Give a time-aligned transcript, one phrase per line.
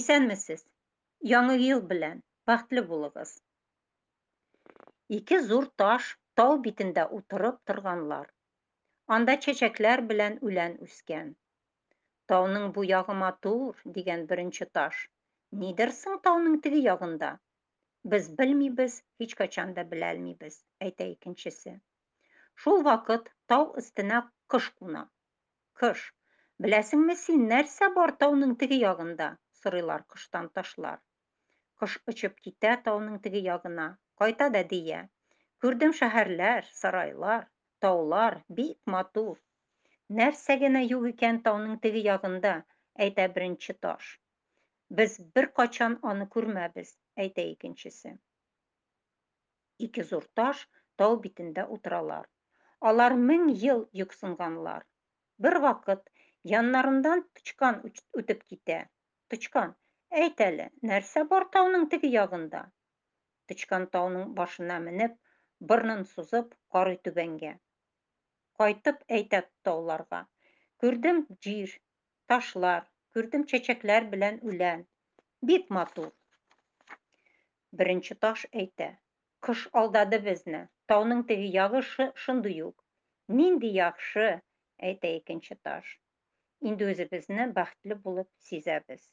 [0.00, 0.62] Исәнмесез?
[1.30, 2.20] Яңы йыл белән.
[2.48, 3.32] Бәхетле булығыҙ.
[5.16, 6.06] Ике зур таш
[6.40, 8.30] тау битендә утырып торғанлар.
[9.16, 11.34] Анда чәчәкләр белән үлән үскән.
[12.32, 15.02] Тауның бу яғы матур, дигән беренче таш.
[15.62, 17.30] Нидер соң тауның теге яғында?
[18.14, 20.56] Без белмибез, һич ҡасан да беләлмибез,
[20.86, 21.76] әйтә икенсесе.
[22.64, 24.24] Шул ваҡыт тау өҫтөнә
[24.54, 25.04] ҡыш ҡуна.
[25.82, 26.08] Ҡыш,
[26.64, 29.28] беләсеңме син, нәрсә бар тауның теге яғында?
[29.62, 31.00] Сорыйлар ҡыштан ташлар.
[31.82, 33.86] Ҡош очоп китә тауның теге яғына,
[34.22, 35.00] ҡайта да тейә.
[35.62, 37.46] Күрҙем шәһәрләр, сарайлар,
[37.84, 39.38] таулар, бик матур.
[40.20, 42.54] Нәрсә генә юҡ икән тауның теге яғында,
[43.06, 44.10] әйтә беренсе таш.
[45.00, 46.90] Без бер ҡасан аны күрмәбеҙ,
[47.24, 48.16] әйтә икенсесе.
[49.86, 50.66] Ике зур таш
[51.00, 52.26] тау битендә ултыралар.
[52.90, 54.84] Алар мең йыл юҡсынғанлар.
[55.42, 56.10] Бер ваҡыт
[56.50, 57.80] яннарынан тычкан
[58.20, 58.78] үтеп китә.
[59.32, 59.70] Тычкан,
[60.22, 62.58] әйт әле, нәрсә бар тауның теге яғында?
[63.48, 65.14] Тычкан тауның башына менеп,
[65.70, 67.52] борнон сузып, ҡарый түбәнгә.
[68.60, 70.20] Ҡайтып әйтә тауларға.
[70.84, 71.72] Күрҙем җир,
[72.32, 72.84] ташлар,
[73.16, 74.84] күрҙем чәчәкләр белән үлән.
[75.52, 76.12] Бик матур.
[77.80, 78.92] Беренсе таш әйтә.
[79.48, 80.64] Ҡыш алдады безне.
[80.92, 81.82] Тауның теге яғы
[82.26, 82.76] шундай уҡ.
[83.40, 84.28] Нинди яҡшы,
[84.90, 85.96] әйтә икенсе таш.
[86.70, 89.06] Инде үҙебеҙне бәхетле булып сизәбеҙ.